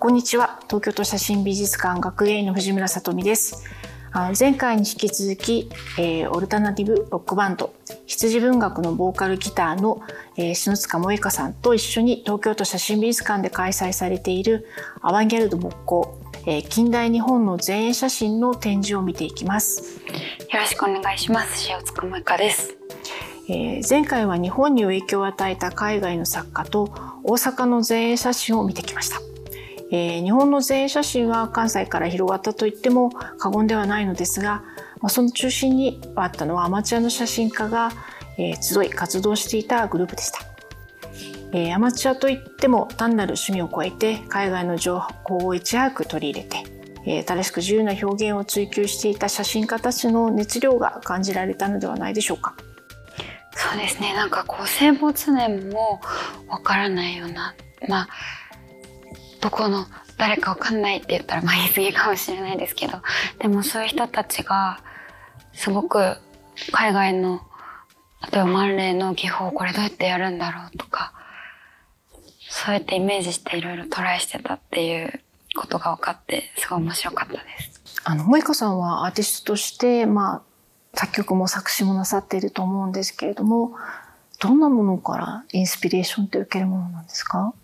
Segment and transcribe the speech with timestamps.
[0.00, 0.58] こんにちは。
[0.62, 3.66] 東京都写真美術館学芸員の藤村さとみです。
[4.38, 7.74] 前回に引き続き、えー、オルタナティブロックバンド
[8.06, 10.00] 羊文学のボーカルギターの、
[10.38, 14.66] えー、篠塚萌香さんと一緒に東京都写真美術館で開催されている
[15.02, 20.00] アバンギャルド木工、えー、近代日本の前衛写真の展示を見ていきます。
[20.50, 21.68] よろしくお願いします。
[21.70, 22.74] 塩塚萌香です。
[23.50, 26.84] えー、前回は日本に影響を与えた海外の作家と
[27.22, 29.29] 大阪の前衛写真を見てきました。
[29.90, 34.62] えー、日本の前衛写真は関西から広がったと言っても過言ではないのですが、
[35.00, 37.90] まあ、その中心にあったのはアマチュアの写真家が、
[38.38, 40.40] えー、集い活動していたグループでした。
[41.52, 46.64] えー、アマチュアといっても単なる趣味を超えて海外の情報をいち早く取り入れて、
[47.04, 52.54] え、正しく自由な表現を追求していた写真家たちの熱量が感じられたのではないでしょうか。
[53.52, 56.00] そうですねなんかこう戦没年も
[56.48, 57.54] わからないような
[57.88, 58.08] まあ
[59.40, 59.86] どこの
[60.18, 62.98] 誰かわかんないって言ったらまあ言い過ぎかもしれないですけど
[63.38, 64.80] でもそういう人たちが
[65.52, 66.16] すごく
[66.72, 67.40] 海外の
[68.30, 71.14] 例えば万例の技法これどうやってやるんだろうとか
[72.50, 75.20] そうやってイメージしていろいろトライしてたっていう
[75.56, 77.40] ことが分かってすごい面白かったで
[77.84, 78.00] す。
[78.04, 80.42] あの萌香さんはアーティストとしてまあ
[80.98, 83.72] 作曲も作詞もなさっていると思うんですけれども
[84.40, 87.54] どんなものからインスピレーションって受けるものなんですか？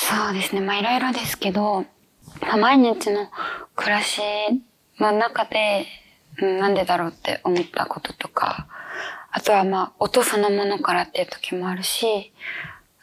[0.00, 1.84] そうですねまあいろいろですけど、
[2.40, 3.28] まあ、毎日の
[3.74, 4.20] 暮らし
[4.98, 5.86] の中で、
[6.40, 8.68] うん、なんでだろうって思ったこととか
[9.30, 12.32] あとはまあ音そのものからっていう時もあるし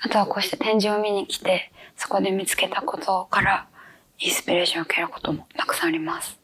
[0.02, 3.68] あとはこうして展示を見に来てそこで見つけたことから
[4.20, 6.40] インスピレーションを受けることもたくさんあります。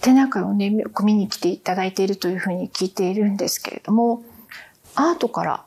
[0.00, 0.70] 展覧会をね、
[1.02, 4.22] 見に来ていただいているというふうに聞いているんですけれども、
[4.94, 5.64] アートから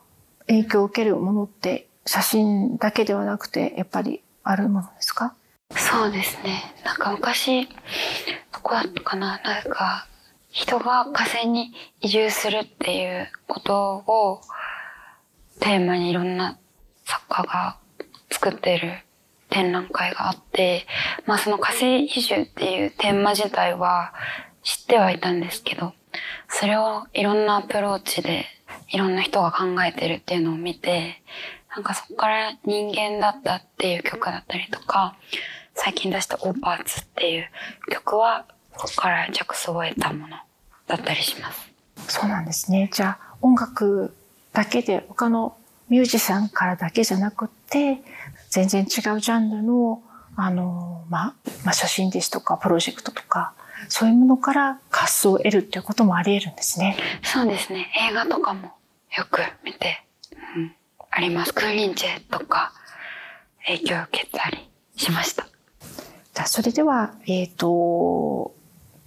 [0.47, 5.35] 影響を受けるものって写真だけではなくて、やっぱりあるものですか？
[5.75, 6.73] そうですね。
[6.83, 9.39] なんか昔、どこだったかな？
[9.43, 10.07] なんか、
[10.49, 14.41] 人が火星に移住するっていうことを
[15.61, 16.57] テーマにいろんな
[17.05, 17.77] 作家が
[18.29, 18.93] 作ってる
[19.49, 20.85] 展覧会があって、
[21.25, 24.13] まあその火星移住っていうテーマ自体は
[24.63, 25.93] 知ってはいたんですけど、
[26.49, 28.45] それをいろんなアプローチで
[28.89, 31.21] いろんな人が考えてるっていうのを見て、
[31.75, 35.15] なんかそこから人間だったっていう曲だったりとか、
[35.73, 37.49] 最近出したオーパーツっていう
[37.89, 40.37] 曲は、ここから着想を得たもの
[40.87, 41.71] だったりします。
[42.07, 42.89] そうなんですね。
[42.93, 44.13] じゃあ音楽
[44.53, 45.55] だけで他の
[45.89, 48.01] ミュージシャンからだけじゃなくて、
[48.49, 50.01] 全然違うジャンルの、
[50.35, 51.33] あの、まあ、
[51.63, 53.53] まあ、写真ですとか、プロジェクトとか、
[53.89, 56.97] そういうものから活想を得るっていうこともあり得るんですね。
[57.23, 57.91] そうですね。
[58.09, 58.71] 映画とかも
[59.17, 60.03] よく見て、
[60.55, 60.75] うん、
[61.11, 61.53] あります。
[61.53, 62.73] クーリンチェとか、
[63.67, 65.45] 影響を受けたりしました。
[66.33, 68.53] じゃあ、それでは、えっ、ー、と、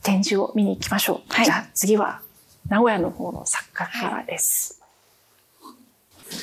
[0.03, 1.33] 展示を見に行きましょう。
[1.33, 2.21] はい、じゃあ、次は、
[2.69, 4.81] 名古屋の方の作家からです。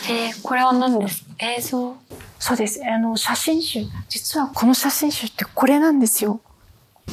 [0.09, 1.25] えー、これは何です？
[1.39, 1.97] 映像？
[2.39, 2.81] そうです。
[2.83, 3.85] あの、写真集。
[4.09, 6.39] 実はこの写真集ってこれなんですよ。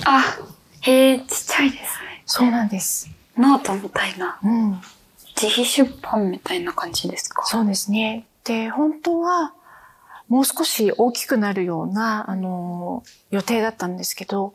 [0.05, 0.39] あ、
[0.83, 2.23] へえ、ちっちゃいですね。
[2.25, 3.11] そうなんです。
[3.37, 4.39] ノートみたいな。
[4.43, 4.81] うん。
[5.41, 7.45] 自費出版みたいな感じですか？
[7.47, 8.27] そうですね。
[8.49, 9.53] で、本当は、
[10.29, 14.55] もう少し大きくなるような、あの、予定だったんですけど、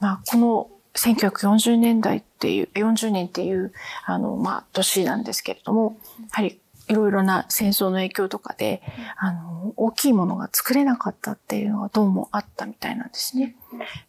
[0.00, 3.74] まあ、この1940年代っていう、40年っていう、
[4.06, 6.58] あの、まあ、年なんですけれども、やはり
[6.88, 8.82] いろいろな戦争の影響とかで、
[9.18, 13.54] あの、大きいものが作れなかったっていうのがどうもあったみたいなんですね。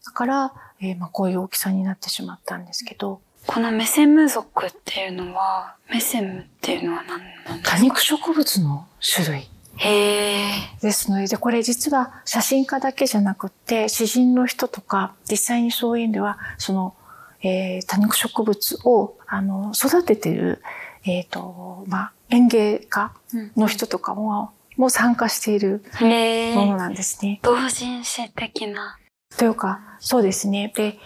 [0.05, 3.21] だから、えー、まあこういう大きさになってしまったんですけど。
[3.47, 7.77] このメセム族っていうのは、メセムっていうのは何なんですか？
[7.77, 9.49] 多肉植物の種類。
[9.79, 10.49] へ
[10.81, 16.95] ですので、これ実は写真家だけじゃなくて、詩人の人とか、実際にそういう意味では、その、
[17.41, 20.63] えー、多肉植物を、あの、育ててる、
[21.05, 23.13] えっ、ー、と、まあ、園芸家
[23.55, 27.39] の人とかも、もう参加しているものなんですね。
[27.43, 28.97] 同人誌的な。
[29.38, 30.71] というか、そうですね。
[30.75, 30.97] で、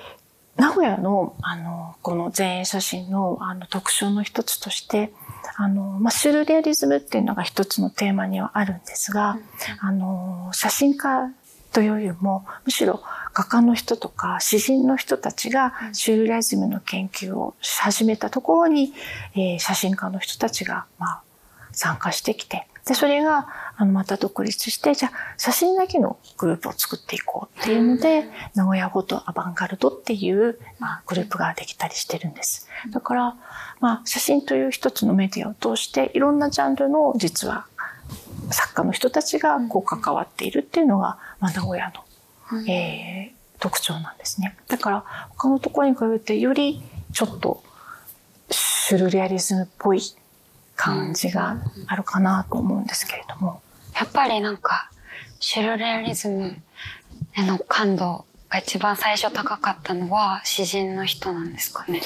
[0.58, 5.14] 名古屋の、あの、この前衛写真の、あの、特徴の一つとして、
[5.56, 9.38] あの、まあ、シュルレアリズムっていうのが一つのテーマにはあるんですが、
[9.82, 11.32] うん、あの、写真家
[11.72, 13.02] というよりも、むしろ
[13.34, 18.94] 画家の人とか詩人の人たちがシュールレアズムの研究をし始めたところに、
[19.36, 21.22] えー、写真家の人たちが、まあ、
[21.72, 28.26] 参加してきて、で、それが、あの、また独立して、じゃあ、写真だけのグループを作っていこうっていうので、
[28.56, 32.68] 名古屋フォトアバンガルドっていう、まあ、グループができたりしてるんです。
[32.90, 33.36] だから、
[33.80, 37.66] まあ、写真という一つのメディアを通して、いろんなジャンルの、実は、
[38.50, 42.04] 作家の人たちがこう関わっているっていうのが、まあ、名古屋の
[42.52, 44.58] うん、えー、特徴なんですね。
[44.68, 46.84] だから他のところに比べてより
[47.14, 47.64] ちょっと
[48.50, 50.02] シュルレアリズムっぽい
[50.82, 53.62] 感じがあるかなと思うんですけれども。
[53.96, 54.90] やっぱりなんか
[55.40, 56.58] シュルレアリズム
[57.34, 62.02] への感度が一番最初高かったのは詩人の人なんですかね。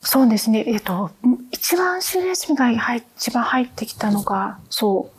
[0.00, 0.64] そうですね。
[0.68, 1.10] えっ、と、
[1.50, 5.10] 一番シュレズムが一番入ってきたのが、そ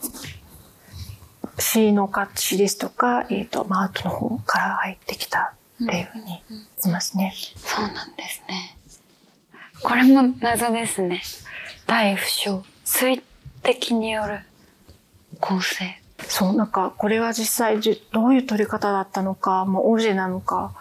[1.57, 6.41] う、詩の価値ですとか、えっ、ー、と、まあ、アートの方から入ってきたっていうふうに
[6.83, 8.77] 言いますね、そうなんですね。
[9.83, 11.21] これも謎ですね。
[11.85, 12.63] 第不詳。
[12.87, 13.21] 水
[13.63, 14.39] 滴による
[15.41, 16.01] 構成。
[16.29, 17.81] そう、なんか、これは実際
[18.13, 20.73] どういう撮り方だったのか、もうオブジェなのか、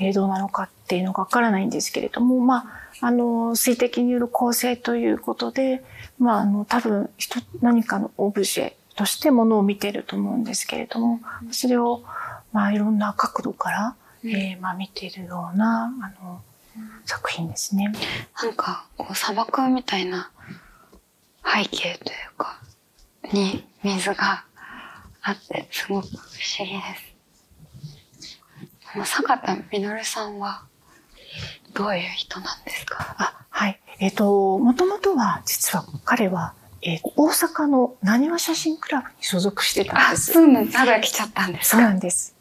[0.00, 2.66] うん、えー、どうなのかっていうのがわからないんですけれども、ま
[3.00, 5.84] あ、あの、水滴による構成ということで、
[6.18, 7.08] まあ、あの、多分、
[7.60, 11.20] 何かのオブジェとしてものを見てると思うんですけれども、
[11.52, 12.02] それを、
[12.52, 16.42] まあ、いろんな角度から、うん、えー、まあ、見ているような、あの、
[17.04, 17.92] 作品ですね。
[18.42, 20.30] なんか、こう、砂漠みたいな
[21.44, 22.58] 背景というか、
[23.32, 24.44] に水が
[25.22, 28.42] あって、すごく不思議です。
[28.92, 30.64] この坂田実さんは、
[31.74, 33.16] どういう人なんですか？
[33.18, 33.80] あ、はい。
[33.98, 40.32] えっ、ー、と、もともとは、実は彼は、えー、大阪のなにわ写真クラブに所属してたんです。
[40.32, 40.74] あ、そうなんです。
[40.74, 42.34] 名古屋来ちゃったんですそうなんです。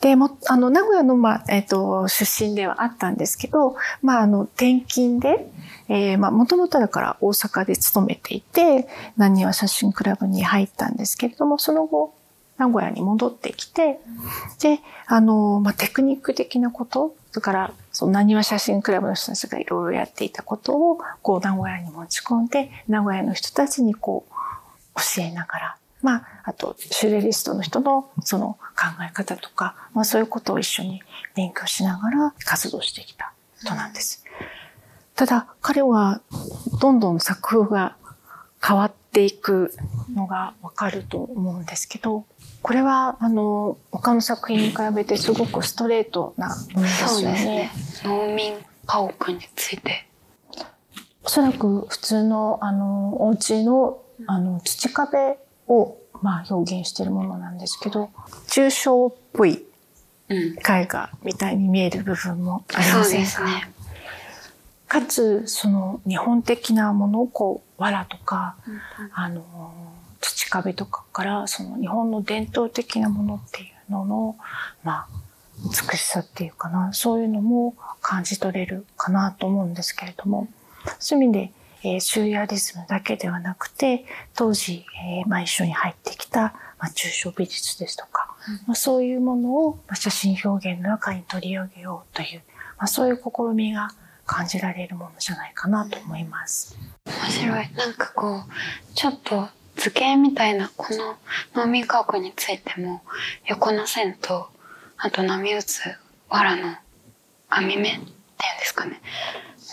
[0.00, 5.50] で、も、あの、名古屋の、まあ、えっ、ー、と、出身ではあったんですけど、まあ、あの、転勤で、
[5.88, 12.14] えー、まあ、もともとだから大阪で勤めていて、なにわ写真クラブに入ったんですけれども、その後、
[12.58, 14.00] 名古屋に戻ってきて、
[14.60, 24.32] で、あの、まあ、テクニック的なこと、それから、その、なにわ写真クラブの人たちがいろいろやっていたことを、こう、名古屋に持ち込んで、名古屋の人たちにこう、
[24.96, 31.02] 教えながら、まあ、あと、シュレリストの人のその考え方とか、まあそういうことを一緒に
[31.34, 34.24] 勉強しながら活動してきた人なんです。
[35.16, 36.20] ただ、彼は
[36.80, 37.96] どんどん作風が
[38.64, 39.72] 変わっていく
[40.14, 42.24] のがわかると思うんですけど、
[42.62, 47.72] これは、あの、他の作品に比べてすごくストレートなものですよね。
[48.04, 48.54] 農民
[48.86, 50.06] 家屋について。
[51.24, 55.38] おそらく普通の、あの、お家の、あの、土壁
[55.68, 58.10] を、まあ、表現しているものなんですけど、
[58.48, 59.64] 抽象っぽい
[60.28, 63.70] 絵画みたいに見える部分もありませんか、うん、ね、
[64.88, 68.80] かつ、その日本的なものをこう、藁とか、うん、
[69.14, 69.44] あの、
[70.20, 74.36] 土壁とかから、その日本の伝統的なものっていうのの、
[74.82, 75.08] まあ、
[75.64, 80.48] 美しさっていうかな、そういうのも感じ取れるかなと思うんですけれども、
[80.98, 92.42] そういう意味で、えー、シューヤリズムだけではなくて、当時、えー、まあ、一緒に入ってきた、まあ、抽象美術ですとか、うん、まあ、そういうものを、まあ、写真表現の中に取り上げようという、
[92.78, 93.90] まあ、そういう試みが
[94.26, 96.76] 感じられるものじゃないかなと思います。
[97.06, 97.70] 面白い。
[97.74, 101.16] なんかこう、ちょっと図形みたいな、この
[101.54, 103.02] 農民家屋についても、
[103.46, 104.48] 横の線と、
[104.96, 105.80] あと波打つ
[106.28, 106.76] 藁の
[107.48, 108.08] 網目っていうんで
[108.64, 109.00] すかね、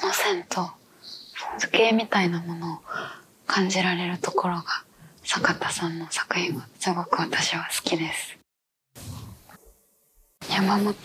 [0.04, 0.70] の線と、
[1.58, 2.80] 図形みたいなものを
[3.48, 4.64] 感じられるところが、
[5.24, 8.38] 坂田さんの作品はすごく私は好きです。
[10.50, 10.96] 山本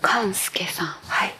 [0.00, 0.86] 寛介さん。
[0.86, 1.34] はい。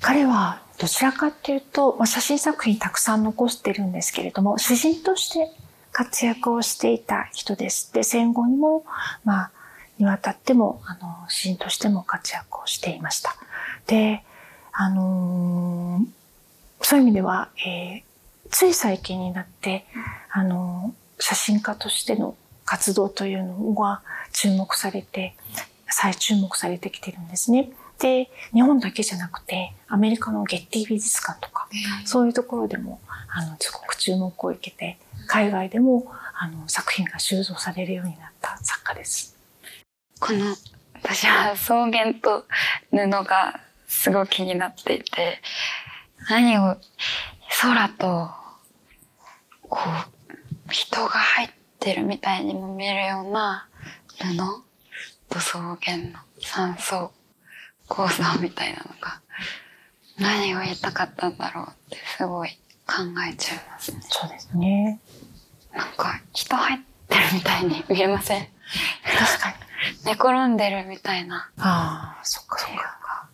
[0.00, 5.50] 彼はどちらかっていうと、まあ、写真作品たくさん残してるんですけれども、詩人として
[5.92, 7.92] 活躍をしていた人です。
[7.92, 8.84] で、戦後にも、
[9.24, 9.50] まあ、
[9.98, 13.34] にわたっても、あの、詩人としても活躍をしていました。
[13.86, 14.24] で、
[14.72, 16.17] あのー
[16.82, 18.02] そういう意味では、えー、
[18.50, 19.86] つい最近になって、
[20.30, 25.34] あの、写真家としての活動というのが注目されて、
[25.90, 27.70] 再注目されてきてるんですね。
[27.98, 31.68] で、日本だけじゃなくて、アメリカのゲッティ美術館とか、
[32.04, 39.36] そういうところでも、あの、すごく注目を受けて、海外でも、あの、作品が収蔵されるようになった作家です。
[40.20, 40.54] この、
[40.94, 42.44] 私は草原と
[42.90, 45.40] 布がすごく気になっていて、
[46.28, 46.76] 何を、
[47.62, 48.30] 空と、
[49.68, 49.78] こ
[50.68, 53.66] う、人が入ってるみたいにも見えるような
[54.18, 54.36] 布
[55.30, 57.12] と草原の酸素
[57.88, 59.20] 構造みたいなのが、
[60.18, 62.50] 何を言いたかったんだろうってすごい
[62.86, 62.94] 考
[63.30, 64.00] えちゃいますね。
[64.02, 65.00] そうですね。
[65.72, 68.48] なんか、人入ってるみたいに見えません？
[69.18, 69.54] 確かに。
[70.04, 71.50] 寝転んでるみたいな。
[71.58, 73.28] ああ、そっかそっか。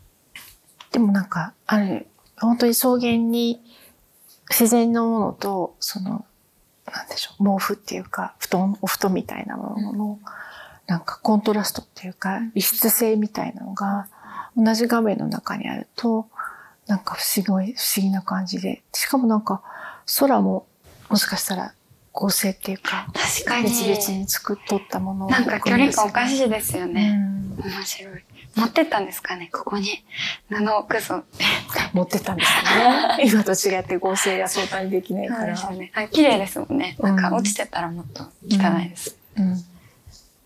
[0.92, 2.08] でもなんか、ある
[2.40, 3.60] 本当に草原に
[4.50, 6.24] 自然のものと、その、
[6.92, 10.18] なんでしょう、毛布っていうか、布団、お布団みたいなものの、
[10.86, 14.08] なんかコントラストっていうか、異質性みたいなのが、
[14.56, 16.28] 同じ画面の中にあると、
[16.86, 18.82] なんか不思議、不思議な感じで。
[18.92, 19.62] しかもなんか、
[20.18, 20.66] 空も、
[21.08, 21.72] もしかしたら
[22.12, 23.64] 合成っていうか、確かに。
[23.64, 27.14] 別々に作っとったものを、なんか距離感おかしいですよね。
[27.16, 28.24] うん面白い。
[28.56, 30.04] 持ってったんですかね、ここに。
[30.48, 31.44] 布を置くぞって。
[31.92, 32.62] 持ってったんですよ
[33.16, 33.24] ね。
[33.26, 35.56] 今と違って合成が相対にできないから。
[35.56, 35.92] そうですよね。
[35.94, 36.96] あ綺麗ですもんね。
[36.98, 39.16] うんなんか落ちてたらもっと汚いです。
[39.36, 39.64] うん。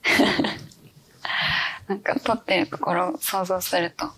[1.88, 4.10] なんか撮ってるところを想像すると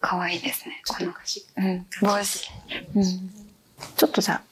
[0.00, 0.82] 可愛いですね。
[0.86, 1.12] この、
[1.56, 2.50] うん、帽子。
[2.94, 3.04] うん。
[3.96, 4.42] ちょっとじゃあ、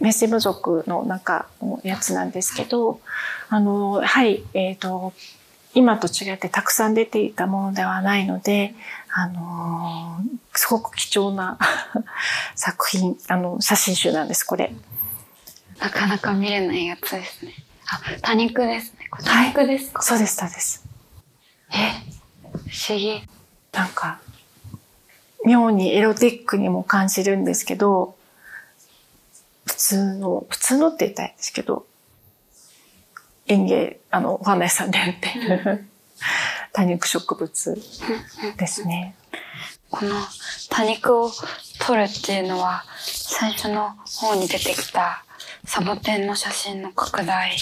[0.00, 3.00] メッセ部族の中のやつなんですけど、
[3.48, 5.12] あの、はい、えっ、と、
[5.74, 8.74] 今と違ってたくさん出ていたものではないので、
[9.12, 11.58] あのーすごく貴重な
[12.54, 14.72] 作品、あの、写真集なんです、これ。
[15.80, 17.52] なかなか見れないやつですね。
[17.86, 19.08] あ、多肉ですね。
[19.24, 20.84] 多肉ですか、そうです、そうです。
[21.70, 21.90] え
[22.70, 23.22] 不思議。
[23.72, 24.20] なんか、
[25.44, 28.16] 妙にエロティックにも感じるんですけど、
[29.66, 31.84] 普通の、普通のって言ったらいいんですけど、
[33.46, 35.86] 園芸、あの、お花屋さんで売っている
[36.72, 37.82] 多肉植物
[38.56, 39.14] ですね。
[39.90, 40.14] この
[40.70, 41.30] 多肉を
[41.78, 45.24] 撮るっていうのは、最初の方に出てきた
[45.66, 47.56] サボテンの写真の拡大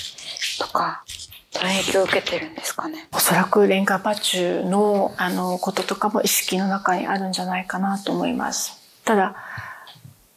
[0.58, 1.04] とか、
[1.52, 3.08] と影響を受けてるんですかね？
[3.12, 8.78] おそらくレンガパチュの、あの、こととかも意識の中にあるんじゃないかなと思います。
[9.04, 9.36] ただ、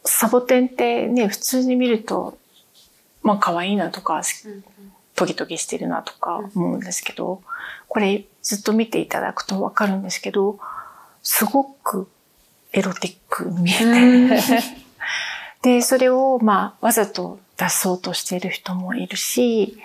[0.04, 2.36] サボテンってね、普通に見ると、
[3.22, 4.22] まあ可愛いなとか、
[5.16, 7.42] トギトギしてるなとか思うんですけど、
[7.88, 10.58] これずっと見ていただくとわかるんですけど、
[11.22, 12.08] すごく
[12.72, 14.62] エロティックに見えて、
[15.62, 19.78] で、それをまあわざと出そうとしている人もいるし、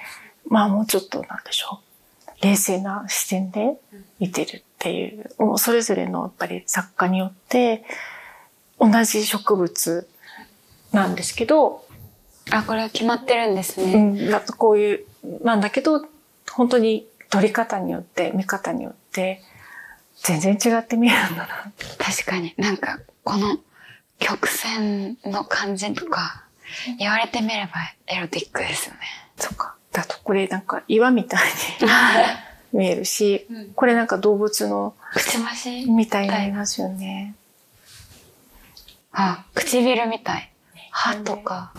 [0.48, 2.46] まあもうちょっとなんでしょう。
[2.46, 3.78] 冷静な視点で
[4.20, 7.86] 見てるっていう、もうそれぞれのやっぱり作家によって
[8.80, 10.10] 同じ植物
[10.92, 11.86] なんですけど、
[12.50, 13.96] あ、これは決まってるんですうね。
[13.96, 16.06] ん、だとこういう、なんだけど、
[16.50, 19.42] 本当に撮り方によって、見方によって、
[20.24, 21.72] 全然違って見えるんだな。
[21.98, 23.58] 確かになんか、この
[24.20, 26.46] 曲線の感じとか、
[26.98, 27.72] 言われてみれば
[28.08, 29.00] エロティックですよね。
[29.38, 29.76] そっか。
[29.92, 31.42] だとこれなんか岩みたい
[32.72, 37.36] に見えるし、うんこれなんか動物のくちばしみたいになりますよね。
[39.12, 40.52] あ、唇みたい。
[40.92, 41.74] 歯とか。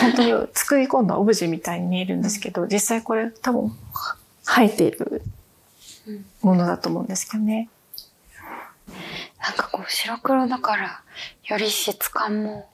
[0.00, 3.72] 本当に作り込んだオブジェみたいに見えるんですけど、実際これ多分
[4.44, 5.22] 生えている
[6.42, 7.68] ものだと思うんですけどね。
[9.40, 11.02] なんかこう白黒だから、
[11.44, 12.68] より質感も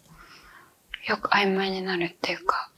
[1.06, 2.70] よく曖昧になるっていうか、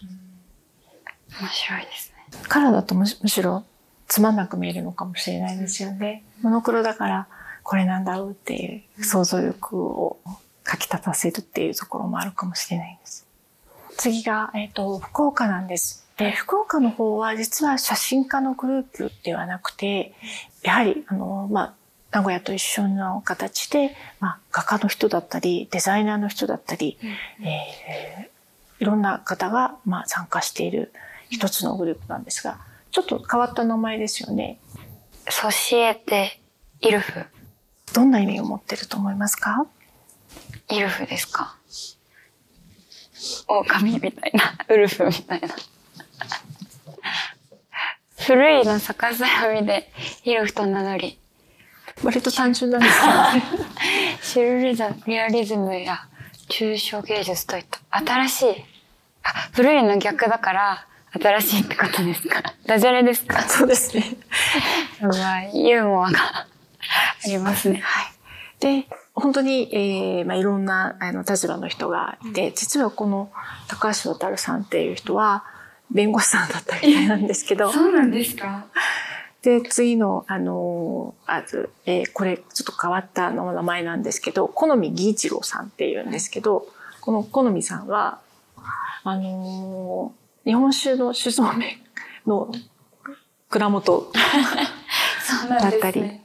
[1.40, 2.40] 面白いですね。
[2.48, 3.64] カラーだとむしろ
[4.06, 6.24] つまんなく見えるのかもしれないですよね。
[6.42, 7.28] モノクロだから
[7.62, 10.18] これなんだろうっていう想像力を
[10.64, 13.27] かき立たせるっていうところもあるかもしれないです。
[13.98, 16.06] 次が、えっ、と、福岡なんです。
[16.16, 20.14] で、福岡の方は実は写真家のグループではなくて、
[20.62, 21.74] やはり、あの、まあ、
[22.10, 28.38] 名古屋と一緒の形で、まあ、画家の人だったり、デザイナーの人だったり、えー
[28.80, 30.92] いろんな方が、まあ、参加している
[31.30, 32.60] 一つのグループなんですが、
[32.92, 34.60] ちょっと変わった名前ですよね。
[35.28, 36.38] ソシエテ・
[36.80, 37.24] イルフ。
[37.92, 39.66] どんな意味を持ってると思いますか？
[40.70, 41.57] イルフですか？
[43.46, 44.54] 狼みたいな。
[44.68, 45.48] ウルフみたいな。
[48.26, 49.90] 古いの逆さ読みで、
[50.24, 51.18] イルフと名乗り、
[52.02, 54.18] 割と単純なんですけどね。
[54.22, 56.00] シュルリズムリアリズムや
[56.48, 58.46] 抽象芸術といった新しい、
[59.22, 62.42] あ、古いの逆だから、新しいってことですか？
[62.66, 63.40] ダジャレですか？
[63.42, 64.16] そうですね。
[65.00, 66.46] うわユーモアがあ
[67.26, 67.80] りますね。
[67.82, 68.06] はい。
[68.60, 68.86] で、
[69.20, 73.30] 本当に、えーまあ、いろんなあの立場の人がいて、実はこの
[73.68, 75.44] 高橋渡さんっていう人は
[75.90, 78.66] 弁護士さんだったみたいなんですけど、 うなんですか？
[79.42, 86.66] で、次の、あのーあず、えーこれちょっと変わったの名前なんですけど、好み義一郎さんっていうんですけど、
[87.00, 88.18] この好みさんは、
[89.04, 91.78] あのー日本酒の酒造名
[92.26, 92.50] の
[93.50, 94.10] 蔵元。
[95.60, 96.20] だったり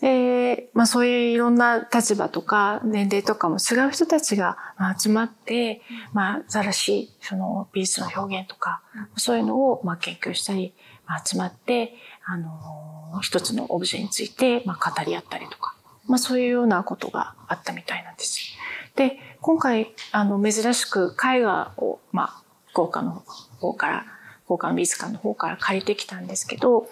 [0.00, 4.56] で、まあそういういろんな立場とか年齢とかも違う人たちが
[4.98, 8.82] 集まって、まあ新しその美術の表現とか、
[9.16, 10.74] そういうのをまあ研究したり、
[11.06, 15.74] まあ、集まって、あの、一つのオブジェについてまあ語り合ったりとか、
[16.06, 18.58] まあそういうようなことがあったみたいなんです。
[18.98, 23.22] で、今回、あの、珍しく絵画を、まあ、福岡の
[23.60, 24.04] 方から、
[24.44, 26.88] 福岡の美術館の方から借りてきたんですけど、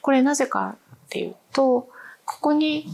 [0.00, 1.88] これなぜかっていうと、
[2.28, 2.86] ここに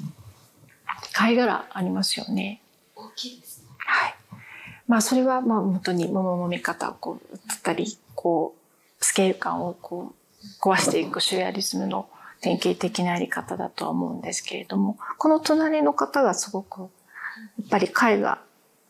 [1.13, 2.63] 貝殻ありますよね。
[2.95, 3.69] 大きいですね。
[3.79, 4.15] はい。
[4.87, 8.55] まあそれはまあ本当に物の見方をこう、つったり、こ
[9.01, 12.09] う、スケール感をこう、壊していくシュレアリズムの
[12.43, 16.89] 典型的なやり方だとは思うんですけれども、この隣の方がすごく、やっ
[17.71, 18.41] ぱり貝が、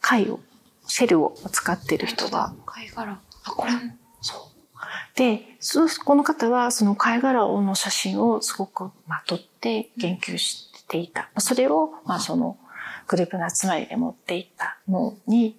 [0.03, 0.41] 貝を、
[0.87, 2.53] シェルを使っている人が。
[2.67, 3.13] 貝殻。
[3.13, 3.79] あ、これも。
[4.21, 4.54] そう。
[5.17, 5.43] で、
[6.05, 11.31] この方はその貝殻の写真をすごくまとって研究していた。
[11.39, 12.59] それを、まあその
[13.07, 15.57] グループの集まりで持っていったのに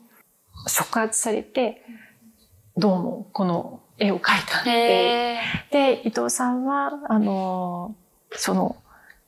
[0.67, 1.83] 触発されて、
[2.75, 5.39] どうもこの絵を描いたんで、
[5.71, 7.95] で、伊藤さんは、あの、
[8.31, 8.75] その、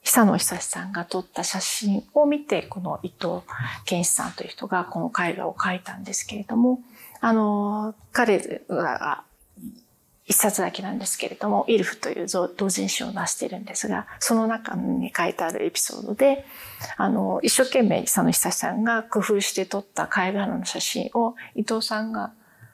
[0.04, 3.42] 久野久さんが撮った写真を見て、この伊藤
[3.86, 6.82] 健一さんという人がこの絵画を描いたんですけれども、
[7.20, 9.24] あの、彼が
[10.28, 16.46] 一冊だけなんですけれども、イルフという同人誌を出しているんですが、その中に書いてあるエピソードで、
[16.98, 22.34] あの、一生懸命佐野久さんが工夫して撮った貝殻の写真を伊藤さんが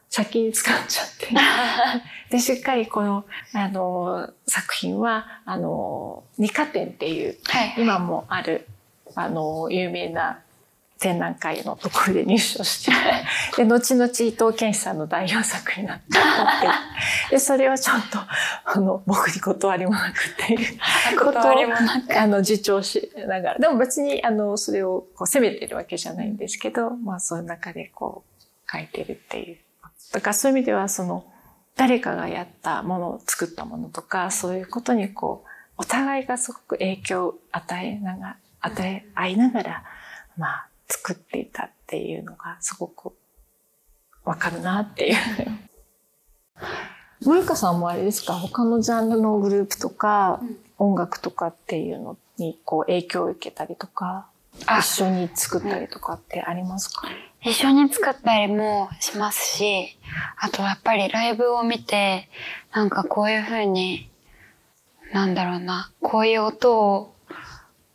[0.10, 1.28] 先に使っちゃって。
[2.36, 8.68] で、しっかりこの、あの、作品は、あの、二課展っていう、はい、今もある、
[9.14, 10.40] あの、有名な
[11.04, 12.92] 展覧会のところで入賞して、
[13.62, 16.06] で、後々伊藤健さんの代表作になって、
[17.30, 18.20] で、それをちゃんと、
[18.64, 20.80] あの、僕に断りもなくっていう
[21.20, 21.44] ことを、
[22.18, 29.58] あの、自重しながら、でも別に、あの、それをこう責めてるわけじゃないんですけど、まあ、その中でこう、書いてるっていう。
[30.14, 31.26] だからそういう意味では、その、
[31.76, 39.84] 誰かがやったものを作ったものとか、そういうことにこう、お互いがすごく影響を与えながら、与え合いながら、
[40.38, 43.14] まあ、作っていたっていうのがすごく
[44.24, 45.16] わかるなっていう。
[47.22, 48.34] 萌香さんもあれですか？
[48.34, 54.28] 他のジャンルのグループとか、うん、音楽とかっていうのにこう影響を受けたりとか、
[54.80, 59.98] 一緒に作ったりとかってありますか、うん、一緒に作ったりもしますし、
[60.38, 62.30] あとやっぱりライブを見て、
[62.74, 64.10] なんかこういう風に、
[65.12, 67.13] なんだろうな、こういう音を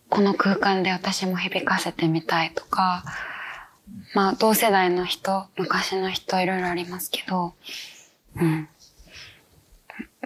[0.09, 3.05] この空間で私も響かせてみたいとか、
[4.15, 7.55] まあ同世代の人、昔の人いろいろありますけど、
[8.37, 8.69] うん。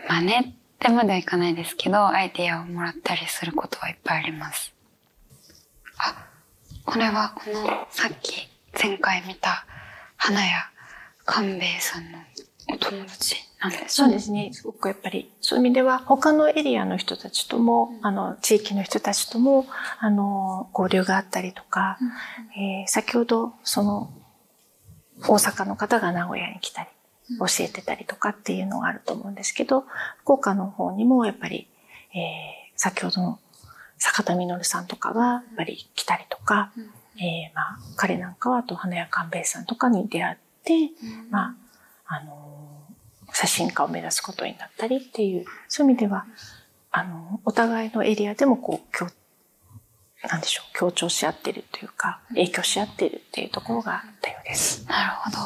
[0.09, 4.75] 真似ってまではいかないですけど、アイディアをもらったりすることはいっぱいあります。
[5.99, 6.27] あ、
[6.85, 8.49] これはこのさっき
[8.81, 9.67] 前回見た
[10.17, 10.71] 花屋
[11.25, 12.19] 勘兵衛さんの
[12.69, 13.37] お友達？
[13.61, 14.51] なんです、ね、そうですね。
[14.53, 19.67] すごくやっぱり、そういう意味では、他のエリアの人たちとも、あの、地域の人たちとも、
[20.01, 24.13] あの、交流があったりとか、うん、えー、先ほど、その、
[25.29, 26.89] 大阪の方が名古屋に来たり、
[27.39, 29.85] 教えてたりとかっていうのがあると思うんですけど、
[30.19, 31.69] 福岡の方にもやっぱり、
[32.15, 33.39] えー、先ほどの
[33.97, 36.85] 坂田実さんとかがやっぱり来たりとか、うん、
[37.23, 41.55] えー、まあ、彼なんかはあと花屋勘兵衛さんとかに出会って、うん、まあ、
[42.15, 42.85] あの
[43.33, 46.27] 写真家を目指すことになったりっていう、そういう意味では、
[46.91, 54.87] あの、お互いのエリアでもこう、なんでしょう、強調し合ってるというか、影響し合ってるっていうところがあったようです。
[54.87, 55.37] なるほど。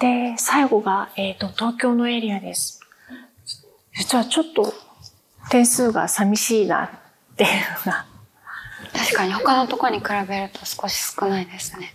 [0.00, 2.80] で、最後が、えっ、ー、と、東京のエリアです。
[3.94, 4.74] 実はちょっと
[5.50, 6.90] 点数が寂しいなっ
[7.36, 7.50] ていう
[7.86, 8.06] のが。
[8.92, 11.94] 確かに他のところに比べると少し少ないですね。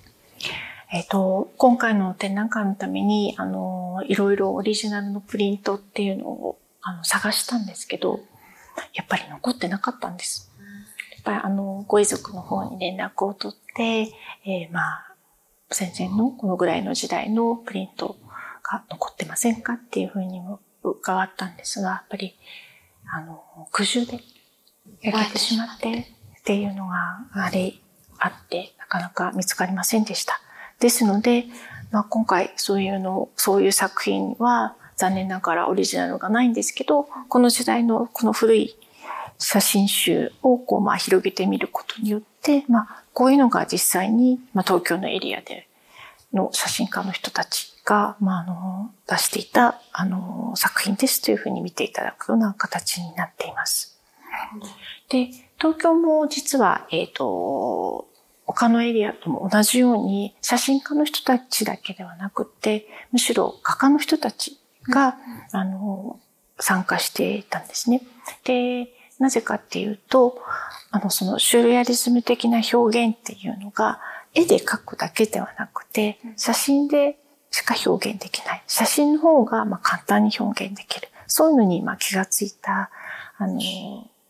[0.93, 8.19] えっ、ー、と、今回の展覧会のために、あの、いろいろオリジナルのプリントっていうのを、あの、探したんですけど、
[8.93, 10.51] やっぱり残ってなかったんです。
[11.13, 14.01] やっぱりあの、ご遺族の方に連絡を取って、
[14.45, 15.15] えー、まあ、
[15.71, 18.17] 戦前のこのぐらいの時代のプリント
[18.61, 22.35] が残ってませんかっていうふうにも伺ったんですが、やっぱり、
[23.11, 24.19] あの、苦渋で
[25.01, 25.91] 焼けてしまって
[26.39, 27.73] っていうのがあれ
[28.19, 30.39] あって、なかなか見つかりませんでした。
[30.83, 31.45] ですので、
[31.91, 38.75] まあ、今回そういうの、そういう作品は残念ながらオリジナルがないんですけど、この時代のこの古い
[39.39, 45.69] 写真集をこうまあ広げてみることによって、まあ、こういうのが実際に、まあ、東京のエリアで
[46.33, 53.97] の写真家の人たちが、まあ、あの、出していた、あの、作品ですというふうに見ていただくような形になっています。
[55.07, 58.09] で、東京も実は、えっ、ー、と、
[58.45, 65.17] 他のエリアとも同じように写真家の人たちだけではなくて、むしろ画家の人たちが、
[65.53, 66.19] うん、あの、
[66.59, 68.01] 参加していたんですね。
[68.43, 70.37] で、なぜかっていうと、
[70.91, 73.99] あの、そのシュレアリズム的な表現っていうのが、
[74.33, 77.17] 絵で描くだけではなくて、写真で
[77.51, 78.63] しか表現できない。
[78.67, 81.07] 写真の方がまあ簡単に表現できる。
[81.27, 82.89] そういうのにまあ気がついた、
[83.37, 83.59] あの、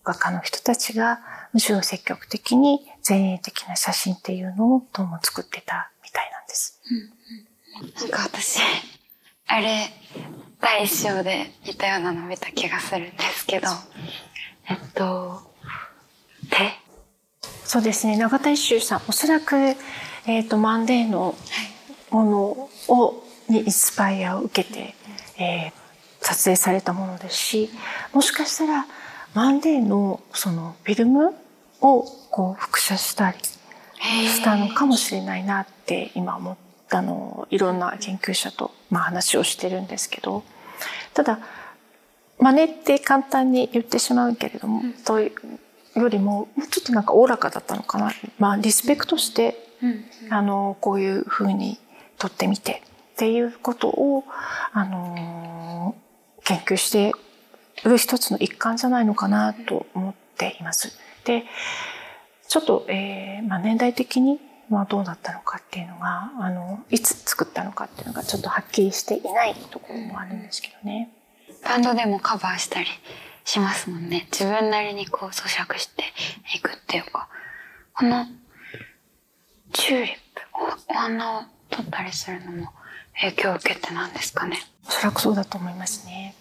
[0.04, 1.20] 画家の人たちが、
[1.54, 6.82] むしろ積極的に前衛的な写真っていうのをどうも作ってたみたいなんです。
[6.90, 8.60] うんうん、なんか私、
[9.46, 9.90] あれ、
[10.60, 13.68] 第一章で似たようなの見た気がするんですけど、
[14.68, 15.52] えっと、
[16.50, 16.84] 手？
[17.66, 21.36] そうですね、永田一秀さん、おそらく、えっ、ー、と、マンデーの
[22.10, 22.40] もの
[22.88, 24.96] を、にインスパイアを受けて、
[25.38, 25.72] えー、
[26.22, 27.70] 撮影されたものですし、
[28.14, 28.86] もしかしたら、
[29.34, 31.36] マンデーのそのフィルム
[31.84, 33.38] をこう複写したり
[34.28, 36.58] したのかもしれないなって今思っ
[36.90, 37.48] たの。
[37.52, 40.44] いろんな研究者とまあ話をしてるんですけど。
[41.14, 41.40] ただ
[42.40, 45.32] 真似って簡単に言ってしまうけれども、うん、とい
[45.96, 50.06] うよりももうちょっとなんかおおらかだったのかな、まあ、リスペクトして、うん。
[50.30, 51.78] あのこういうふうに
[52.18, 52.82] 撮ってみて
[53.14, 54.24] っていうことを、
[54.72, 55.96] あの
[56.46, 57.14] 研究して
[57.84, 60.98] る一つの一環じゃないのかなと思っています。
[61.26, 61.46] で、
[62.48, 71.12] ちょっと、えー、まあ、年代的にまあどうだったのかっていうのが、あの、いつ作ったのかっていうのがちょっとはっきりしていないところもあるんですけどね。
[71.64, 72.88] バンドでもカバーしたり
[73.46, 74.28] しますもんね。
[74.32, 76.04] 自分なりにこう咀嚼して
[76.56, 77.30] いくっていうか。
[77.94, 78.26] この
[79.72, 80.18] チューリップ、
[80.90, 82.70] お花を取ったりするのも
[83.22, 84.58] 影響を受けてなんですかね。
[84.88, 86.36] おそらくそうだと思いますね。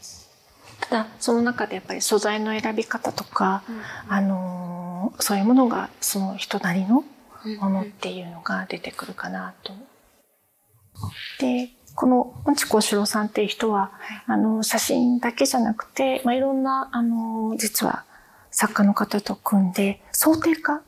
[0.83, 7.05] ただその中でやっぱり素材の選び方とか、うん、あのそういうものがその人なりの
[7.61, 9.73] ものっていうのが出てくるかなと。
[11.41, 13.93] でこの本地幸四郎さんっていう人は、
[14.27, 18.05] あの写真だけじゃなくて、まあ、いろんなあの実は
[18.51, 20.81] 作家の方と組んで想定家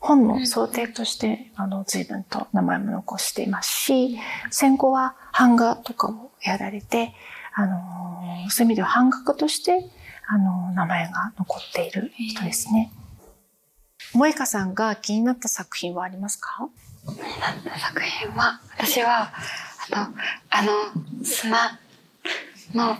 [0.00, 4.18] 本の想定として、あの随分と名前も残していますし
[4.50, 7.12] 戦後は版画とかもやられて
[7.60, 9.84] あの、そういう意味では半額として、
[10.28, 12.92] あの、名前が残っている人ですね。
[14.12, 16.68] 萌香さんが気になった作品はありますか？
[17.04, 17.28] 気になっ
[17.64, 19.32] た作品は、私は、
[19.90, 20.14] あの、
[20.50, 21.80] あの、砂
[22.74, 22.96] の、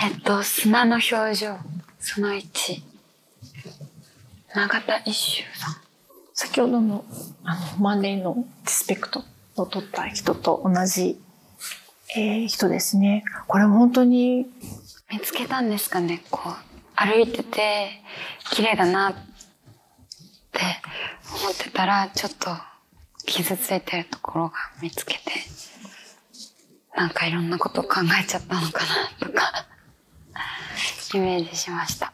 [0.00, 1.58] えっと、砂の表情、
[2.00, 2.82] その1、
[4.54, 5.76] 永田一秀さん。
[6.32, 7.04] 先ほどの、
[7.44, 9.24] あの、マンデーのディスペクト
[9.56, 11.20] を取った人と同じ
[12.16, 13.24] えー、人ですね。
[13.46, 14.46] これ本当に。
[15.10, 16.52] 見つけたんですかねこう、
[16.94, 18.02] 歩いてて、
[18.50, 19.14] 綺麗だなっ
[20.52, 20.60] て
[21.40, 22.50] 思ってたら、ちょっと
[23.24, 25.20] 傷ついてるところが見つけて、
[26.94, 28.84] なんかいろんなことを考えちゃったのか
[29.20, 29.66] なとか、
[31.14, 32.12] イメージしました。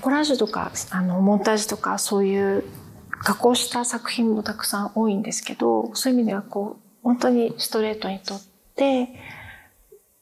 [0.00, 2.64] コラージュとか、あの、モンタージュとか、そういう
[3.10, 9.08] 加工した作品もたくさん多いんですけど、そういう意味ではこう、本当にストレートにとって、で、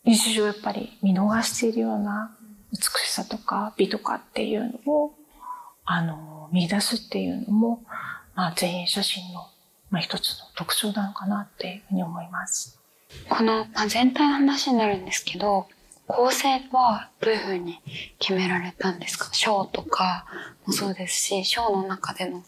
[0.04, 2.36] 日常やっぱり見逃しているような
[2.72, 5.14] 美しさとか美とかっていうのを、
[5.84, 7.82] あの、見出すっていうのも、
[8.34, 9.46] まあ、前衛写真の、
[9.90, 12.80] まあ、一つの特徴なのかなっていうふうに思います。
[13.28, 15.68] この、まあ、全体の話になるんですけど、
[16.08, 17.80] 構成はどういうふうに
[18.18, 19.28] 決められたんですか？
[19.32, 20.24] ショーとか
[20.64, 22.44] もそうですし、ショーの中での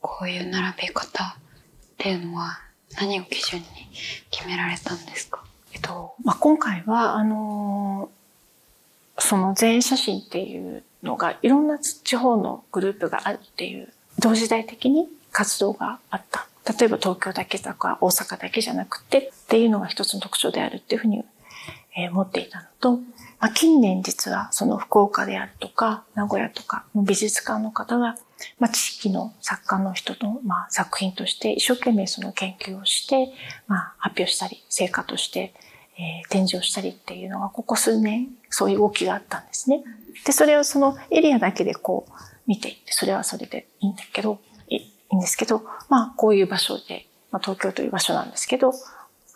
[0.00, 1.34] こういう並び方っ
[1.98, 2.58] ていうのは
[2.98, 3.66] 何を基準に
[4.30, 5.44] 決められたんですか？
[5.72, 16.46] えっと、まあ、今回は、あのー、その全員写真っていうのがいろんな地方のグループがあるっていう、同時代的に活動があった。
[16.78, 21.24] 例えば東京だけとか大阪だけじゃなくてっていうのが一つの特徴であるっていうふうに、
[21.96, 22.92] えー、思っていたのと、
[23.40, 28.16] まあ、近年実はその福岡であるとか名古屋とか美術館の方が
[28.58, 33.32] まあ、知識の作家の人の、まあ、作品として一生懸命その研究をして、
[33.66, 35.54] まあ、発表したり、成果として、
[35.98, 39.82] えー、展示をしたりっていうのが、ここ数年、そういう動きがあったんですね。
[40.24, 42.12] で、それをそのエリアだけでこう、
[42.46, 48.72] 見ていって、それはそれでいいんだけど、いいんですけど、まあ、こういう場所で、まあ、東京という場所なんですけど、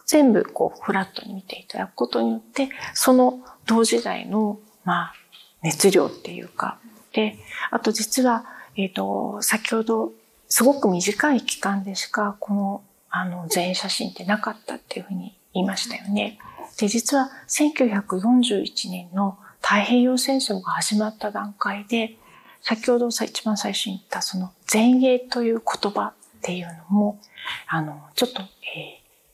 [0.07, 5.15] 全部こう、フラットに見ていただくことによって、その同時代の、まあ、
[5.63, 6.79] 熱量っていうか、
[7.13, 7.39] で、
[7.71, 10.13] あと実は、えっ、ー、と、先ほど、
[10.49, 16.39] すごく短い期間でしか、この、あの、全写真ってなかったっていうふうに言いましたよね。
[16.79, 22.17] で、実は1941年の太平洋戦争が始まった段階で、
[22.61, 27.21] 先ほどさ、一番最初に言ったその前衛という言葉っていうのも、
[27.69, 28.49] あの、ちょっと、えー、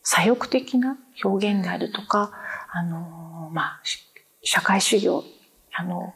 [0.03, 2.31] 左翼的な表現であるとか、
[2.71, 3.81] あの、まあ、
[4.43, 5.23] 社会主義を
[5.73, 6.13] あの、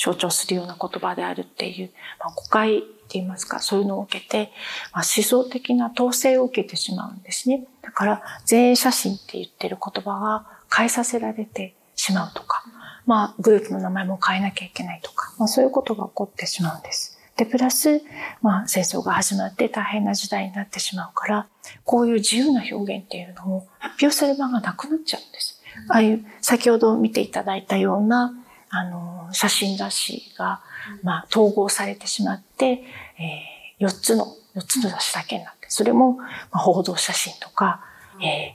[0.00, 4.52] 象徴するような言葉であるっていう、まあ、誤解って言いますか、そういうのを受けて、
[4.92, 7.66] まあ、思想的な統制を受けてしまうんですね。
[7.82, 12.64] だから、前衛写真って言ってる言葉が変えさせられてしまうとか、
[13.06, 17.18] まあ、グループの名前も変えなきゃいけないとか、まあ、そういうことが起こってしまうんです。
[17.36, 18.02] で、プラス、
[18.40, 21.46] まあ、戦争が始まって大変な時代になってしまうから、
[21.84, 25.62] こういう自由な表現っていうのを発表する場がなくなっちゃうんです。
[25.88, 28.32] ああいう、先ほど見ていただいたような、
[28.70, 30.60] あの、写真雑誌が、
[31.02, 32.84] まあ、統合されてしまって、
[33.18, 37.84] えー、4つの、4つの雑誌だけになって、それも、まあ、報道写真とか、
[38.20, 38.54] え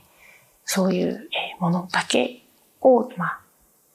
[0.64, 2.42] そういう、えものだけ
[2.80, 3.40] を、まあ、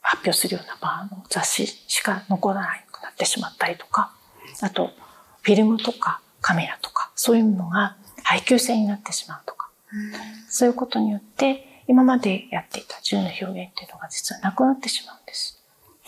[0.02, 4.14] 発表するような場の雑誌しか残らなくなってしまったりとか、
[4.62, 4.92] あと、
[5.42, 9.70] フィルムとかカメラとか、そういうものが配給制になってしまうとか、
[10.50, 15.57] そういうことによって、今までやっていた自由な表現っていうのが実はなくなってしまうんです。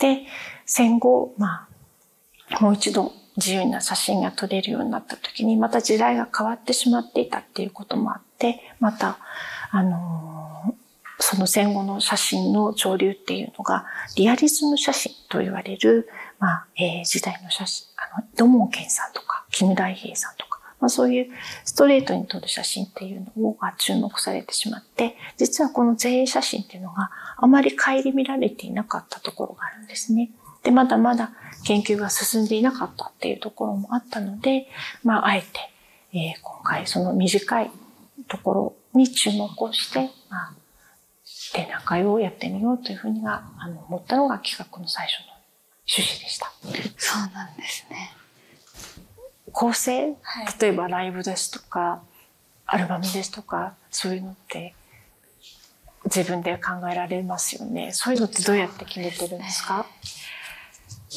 [0.00, 0.26] で、
[0.66, 1.68] 戦後、ま
[2.50, 9.18] あ、もう一度自由な写真が撮れるようになった時に、また時代が変わってしまっていたっていうこともあって、また、
[9.70, 10.72] あのー、
[11.22, 13.84] その戦後の写真の潮流っていうのが、
[14.16, 16.08] リアリズム写真と言われる、
[16.38, 21.26] まあ、えー、時代の写真、あの、土門健さんとか、木村大平さんとか、まあそういう
[21.64, 30.30] ストレートに撮る写真っていうのが注目されてしまって、実はこの前衛写真っていうのがあまり顧みられていなかったところがあるんですね。
[30.62, 31.32] で、まだまだ
[31.64, 34.68] 研究が進んでいなかったっていうところもあったので、
[35.04, 35.46] まあ、あえて、
[36.12, 37.70] えー、今回その短い
[38.28, 40.54] ところに注目をして、まあ、
[41.52, 45.34] 展覧会をやってみようというふうにが、あの、思ったのが企画の最初の
[45.88, 46.52] 趣旨でした。
[46.96, 48.12] そうなんですね。
[49.52, 52.02] 構成、はい、例えばライブですとか、
[52.66, 54.74] アルバムですとか、そういうのって
[56.04, 57.90] 自分で考えられますよね。
[57.92, 59.86] そういうのってどうやって決めてるんですか？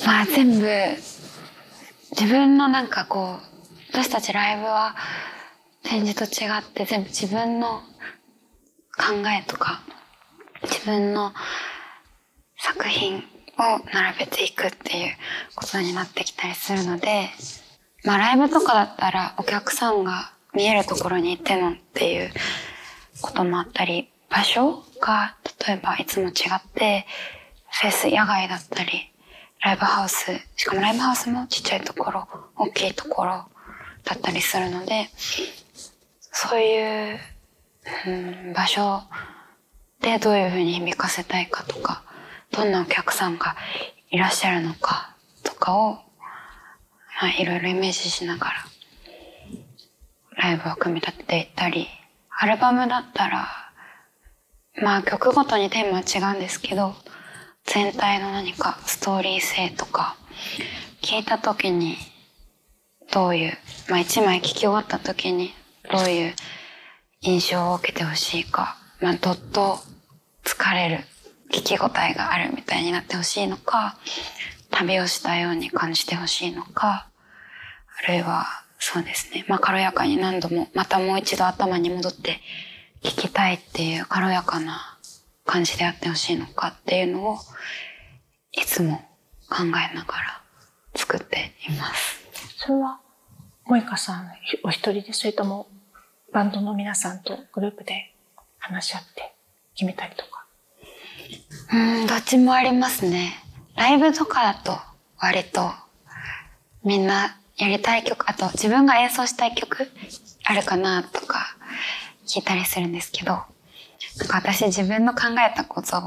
[0.06, 0.68] まあ全部、
[2.12, 4.96] 自分のなんかこう、私たちライブは
[5.84, 7.82] 展示と違って全部自分の
[8.98, 9.82] 考えとか、
[10.64, 11.34] 自分の
[12.58, 13.22] 作品を
[13.94, 15.16] 並べていくっていう
[15.56, 17.30] ことになってきたりするので、
[18.04, 22.32] まあライブとかだったらお客さんが見えるところに行ってのっていう
[23.22, 25.36] こともあったり、場所が
[25.68, 27.06] 例えばいつも違って、
[27.72, 29.12] フェス野外だったり、
[29.62, 33.46] ライブハウス、しかもライブハウスもちっちゃいところ、大きいところ
[34.04, 35.10] だったりするので、
[36.20, 37.20] そういう、
[38.08, 38.10] う
[38.50, 39.04] ん、場所
[40.02, 42.04] でどういうふうに響かせたいかとか、
[42.52, 43.56] どんなお客さんが
[44.12, 46.00] いらっしゃるのかとかを、
[47.22, 48.54] まあ、いろいろイメージしながら、
[50.36, 51.88] ライブを組み立てていったり、
[52.30, 53.48] アルバムだったら、
[54.82, 56.96] まあ曲ごとにテーマは違うんですけど、
[57.66, 60.18] 全体の何かストーリー性とか、
[61.02, 61.98] 聞いた時に
[63.12, 63.58] どういう、
[63.90, 65.54] まあ一枚聞き終わった時に
[65.92, 66.34] どういう
[67.22, 69.78] 印象を受けてほしいか、まあどっと
[70.44, 71.04] 疲れる、
[71.52, 73.98] 聞き応えがあるみたいになってほしいのか、
[74.76, 77.08] 旅をしたように感じてほしいのか、
[78.06, 78.46] あるいは
[78.80, 82.42] そうですね、まあ軽やかに何度も、またもう一度頭に戻って
[83.02, 84.98] 聞きたいっていう軽やかな
[85.46, 87.38] 感じであってほしいのかっていうのを
[88.52, 88.98] いつも
[89.50, 90.42] 考えながら
[90.96, 92.20] 作っています。
[92.58, 93.00] それは
[93.66, 94.28] 萌香さん
[94.64, 95.68] お一人でそれとも
[96.34, 98.14] バンドの皆さんとグループで
[98.58, 99.34] 話し合って
[99.76, 100.46] 決めたりとか？
[101.74, 103.43] うんどっちもありますね。
[103.84, 104.80] ライブとかだと
[105.18, 105.70] 割と
[106.86, 109.92] みんなやりたい曲あと自分が演奏したい曲
[110.46, 111.58] あるかなとか
[112.26, 113.44] 聞いたりするんですけどなん
[114.30, 116.02] か私自分の考えたことを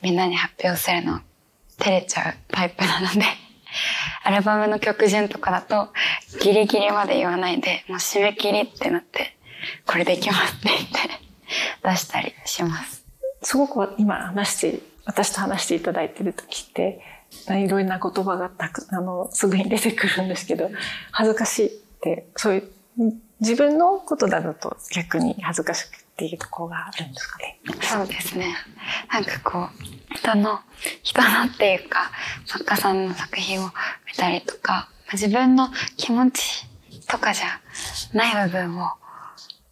[0.00, 1.20] みんなに発表するの
[1.78, 3.26] 照れちゃうタイプなので、
[4.24, 5.92] アルバムの曲順とかだと
[6.40, 9.36] ギリギリまで言わないで、もう締め切りってなって、
[9.86, 10.96] これでいきますって言って
[11.82, 13.04] 出したりします。
[13.42, 17.00] すごく今話して、私と話していただいてる時って、
[17.48, 20.70] いろいろな言葉がたく、あの、すぐに出てくるんですけど、
[21.12, 22.70] 恥ずかしいって、そういう、
[23.40, 27.60] 自分のことだと逆に恥ずかしくっていうところがあるんですかね。
[27.82, 28.56] そうですね。
[29.12, 29.68] なんかこ
[30.10, 30.60] う、人の、
[31.02, 32.10] 人のっていうか、
[32.46, 36.66] 作家さんの作品を見たりとか、自分の気持ち
[37.08, 37.60] とかじゃ
[38.12, 38.90] ない部分を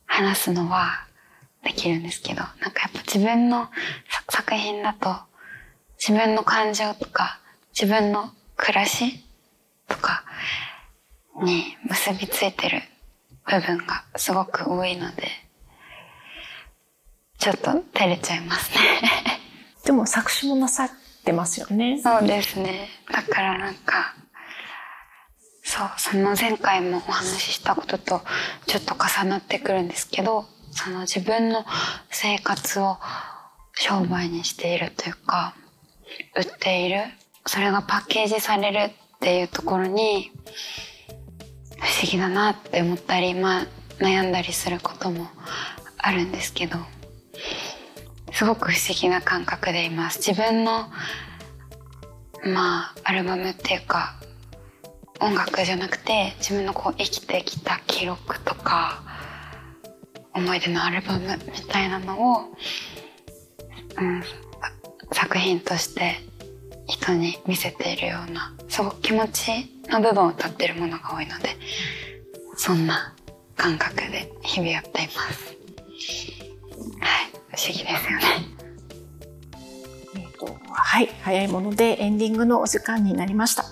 [0.07, 1.07] 話すのは
[1.65, 3.69] できるんですけど、なんかやっぱ自分の
[4.29, 5.17] 作品だと、
[5.99, 7.41] 自分の感情とか、
[7.79, 9.25] 自分の暮らし
[9.89, 10.25] とか
[11.43, 12.83] に結びついてる
[13.47, 15.29] 部分がすごく多いので、
[17.39, 18.79] ちょっと照れちゃいますね
[19.85, 20.91] でも作詞もなさっ
[21.25, 22.01] てますよね。
[22.03, 22.89] そうですね。
[23.11, 24.15] だからなんか、
[25.63, 28.23] そう、その前回もお話ししたことと
[28.67, 31.65] ちょっと重なってくるんですけど、その自分の
[32.11, 32.99] 生活を
[33.73, 35.55] 商売にしているというか、
[36.37, 37.03] 売っている
[37.47, 40.31] それがパッケージされるっていうところに
[41.79, 43.67] 不思議だなって思ったり、まあ、
[43.99, 45.29] 悩んだりすることも
[45.99, 46.79] あるんですけど
[48.33, 50.19] すごく不思議な感覚でいます。
[50.19, 50.89] 自分の
[52.45, 54.17] まあアルバムっていうか
[55.21, 59.04] 音楽じゃなくて自分のこう生きてきた記録とか
[60.35, 62.39] 思い出のアルバムみたいなのを、
[63.99, 64.23] うん、
[65.13, 66.17] 作品として
[66.87, 71.51] 人に見せているようなすごく気持ちの部分を歌ってるものが多いので
[72.57, 73.15] そんな
[73.57, 75.55] 感覚で日々やっています。
[77.01, 78.25] はい、不思議ですよね。
[80.17, 83.65] えっ、と、はい、早いものでエンディングのお時間になりました。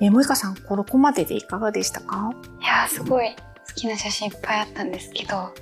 [0.00, 2.32] えー、萌香さん、ここまででいかがでしたか？
[2.60, 5.54] いやすごい好きな写真いっぱいあったんですけど、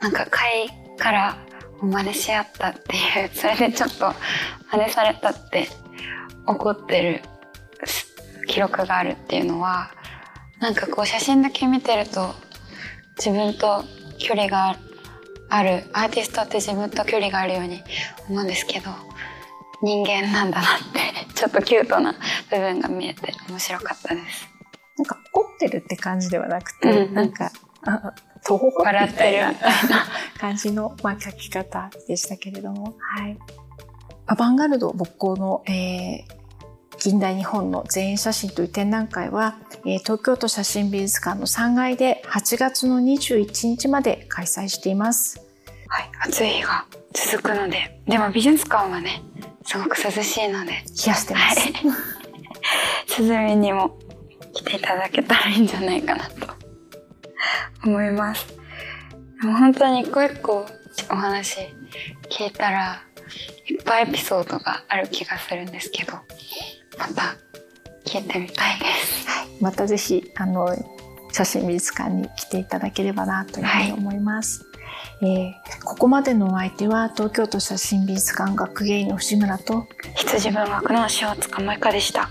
[0.00, 1.38] なんか貝から
[1.80, 4.12] 真似し合ったっていう、それでちょっと
[4.70, 5.68] 真似されたって
[6.46, 7.22] 怒ってる
[8.48, 9.90] 記録があるっていうのは、
[10.60, 12.34] なんかこう写真だけ見てると
[13.16, 13.84] 自分と
[14.18, 14.76] 距離が
[15.48, 17.82] あるアーティストって自分と距離があるように
[18.28, 18.90] 思うんですけど
[19.82, 22.14] 人間なんだなってちょっとキュートな
[22.50, 24.51] 部分が見えて面白かったです。
[24.98, 27.50] なんか怒ってるって感じではなくて、うん、なんか
[27.84, 28.12] あ
[28.44, 30.06] とほほ笑ってるみたいな
[30.38, 33.38] 感じの、まあ、書き方でしたけれども、はい。
[34.26, 45.40] アバンガルド勃興の、えー、近代日本の全員写真という展覧会は、え東京都写真美術館の3階で8月の21日まで開催しています。
[45.88, 49.22] はい、暑い日が続くので、でも美術館はね、
[49.64, 50.76] すごく涼しいので、冷
[51.06, 51.60] やしてます。
[51.60, 51.68] は
[53.24, 53.98] い、 涼みにも
[54.54, 56.48] 来ていただけたらいいんじゃないかなと
[57.84, 58.46] 思います。
[59.40, 60.66] でも本当に一個一個
[61.10, 61.58] お話
[62.30, 63.02] 聞いたら、
[63.68, 66.12] いっぱいエピソードがある気がするんですけど、
[66.98, 67.36] また
[68.04, 69.28] 聞いてみたいです。
[69.28, 70.68] はい、またぜひあの
[71.32, 74.64] 写真美術館に来ていただければなというふうに思います。
[75.20, 82.28] はい、えー、ここまでのお相手は東京都写真美術館学芸員の藤村と羊文学の塩塚萌香でした。